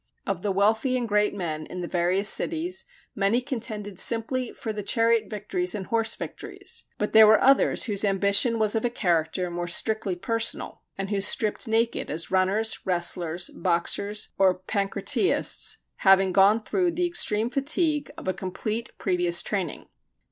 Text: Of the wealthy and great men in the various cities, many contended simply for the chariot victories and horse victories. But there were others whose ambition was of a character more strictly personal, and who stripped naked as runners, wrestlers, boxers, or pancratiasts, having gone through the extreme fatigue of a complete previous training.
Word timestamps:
Of 0.25 0.41
the 0.41 0.51
wealthy 0.51 0.97
and 0.97 1.07
great 1.07 1.35
men 1.35 1.67
in 1.67 1.81
the 1.81 1.87
various 1.87 2.27
cities, 2.27 2.85
many 3.13 3.39
contended 3.39 3.99
simply 3.99 4.51
for 4.51 4.73
the 4.73 4.81
chariot 4.81 5.29
victories 5.29 5.75
and 5.75 5.85
horse 5.85 6.15
victories. 6.15 6.85
But 6.97 7.13
there 7.13 7.27
were 7.27 7.39
others 7.39 7.83
whose 7.83 8.03
ambition 8.03 8.57
was 8.57 8.73
of 8.73 8.83
a 8.83 8.89
character 8.89 9.51
more 9.51 9.67
strictly 9.67 10.15
personal, 10.15 10.81
and 10.97 11.11
who 11.11 11.21
stripped 11.21 11.67
naked 11.67 12.09
as 12.09 12.31
runners, 12.31 12.79
wrestlers, 12.83 13.51
boxers, 13.53 14.29
or 14.39 14.55
pancratiasts, 14.61 15.77
having 15.97 16.31
gone 16.31 16.63
through 16.63 16.93
the 16.93 17.05
extreme 17.05 17.51
fatigue 17.51 18.09
of 18.17 18.27
a 18.27 18.33
complete 18.33 18.89
previous 18.97 19.43
training. 19.43 19.87